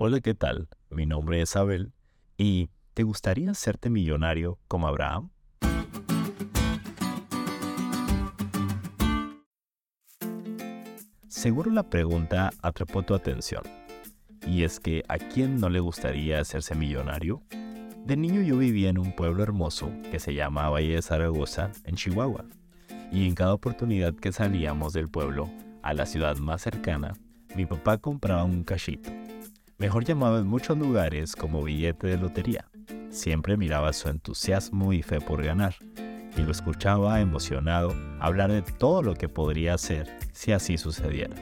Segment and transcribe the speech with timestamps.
[0.00, 0.68] Hola, ¿qué tal?
[0.90, 1.92] Mi nombre es Abel
[2.36, 5.30] y ¿te gustaría hacerte millonario como Abraham?
[11.26, 13.64] Seguro la pregunta atrapó tu atención.
[14.46, 17.42] Y es que ¿a quién no le gustaría hacerse millonario?
[18.06, 21.96] De niño yo vivía en un pueblo hermoso que se llama Valle de Zaragoza, en
[21.96, 22.44] Chihuahua.
[23.10, 25.50] Y en cada oportunidad que salíamos del pueblo
[25.82, 27.14] a la ciudad más cercana,
[27.56, 29.17] mi papá compraba un cachito
[29.78, 32.68] mejor llamado en muchos lugares como billete de lotería.
[33.10, 35.76] Siempre miraba su entusiasmo y fe por ganar,
[36.36, 41.36] y lo escuchaba emocionado hablar de todo lo que podría hacer si así sucediera.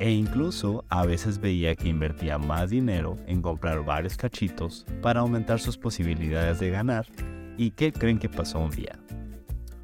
[0.00, 5.60] E incluso a veces veía que invertía más dinero en comprar varios cachitos para aumentar
[5.60, 7.06] sus posibilidades de ganar.
[7.56, 8.98] ¿Y qué creen que pasó un día?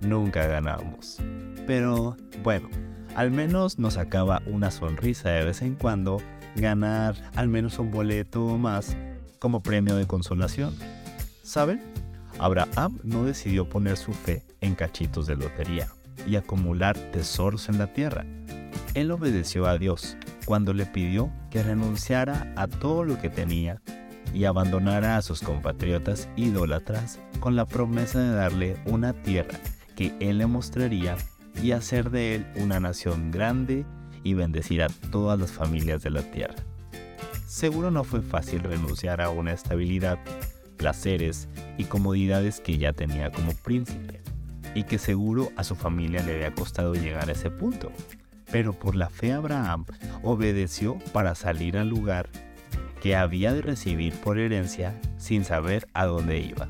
[0.00, 1.18] Nunca ganamos.
[1.66, 2.68] Pero bueno,
[3.14, 6.18] al menos nos sacaba una sonrisa de vez en cuando
[6.60, 8.96] ganar al menos un boleto más
[9.38, 10.74] como premio de consolación.
[11.42, 11.82] ¿Saben?
[12.38, 15.88] Abraham no decidió poner su fe en cachitos de lotería
[16.26, 18.24] y acumular tesoros en la tierra.
[18.94, 23.80] Él obedeció a Dios cuando le pidió que renunciara a todo lo que tenía
[24.34, 29.58] y abandonara a sus compatriotas idólatras con la promesa de darle una tierra
[29.96, 31.16] que él le mostraría
[31.62, 33.84] y hacer de él una nación grande
[34.24, 36.56] y bendecir a todas las familias de la tierra.
[37.46, 40.18] Seguro no fue fácil renunciar a una estabilidad,
[40.76, 44.20] placeres y comodidades que ya tenía como príncipe,
[44.74, 47.90] y que seguro a su familia le había costado llegar a ese punto.
[48.50, 49.84] Pero por la fe Abraham
[50.22, 52.28] obedeció para salir al lugar
[53.02, 56.68] que había de recibir por herencia sin saber a dónde iba.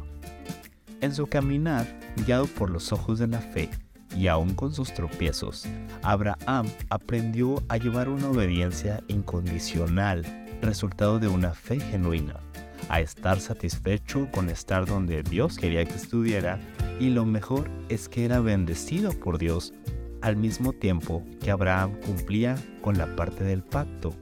[1.01, 3.71] En su caminar, guiado por los ojos de la fe,
[4.19, 5.67] y aún con sus tropiezos,
[6.03, 10.25] Abraham aprendió a llevar una obediencia incondicional,
[10.61, 12.41] resultado de una fe genuina,
[12.89, 16.59] a estar satisfecho con estar donde Dios quería que estuviera
[16.99, 19.73] y lo mejor es que era bendecido por Dios
[20.21, 24.15] al mismo tiempo que Abraham cumplía con la parte del pacto,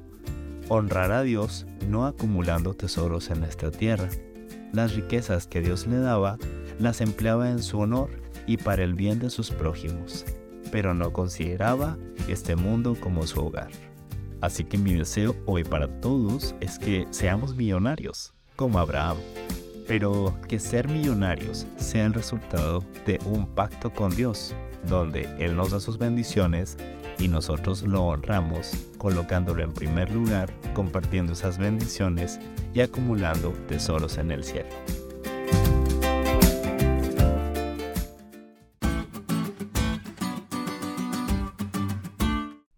[0.69, 4.11] honrar a Dios no acumulando tesoros en esta tierra.
[4.73, 6.37] Las riquezas que Dios le daba
[6.79, 10.25] las empleaba en su honor y para el bien de sus prójimos,
[10.71, 11.97] pero no consideraba
[12.29, 13.71] este mundo como su hogar.
[14.41, 19.17] Así que mi deseo hoy para todos es que seamos millonarios, como Abraham,
[19.87, 24.55] pero que ser millonarios sea el resultado de un pacto con Dios,
[24.89, 26.77] donde Él nos da sus bendiciones
[27.19, 32.39] y nosotros lo honramos, colocándolo en primer lugar, compartiendo esas bendiciones
[32.75, 34.69] y acumulando tesoros en el cielo.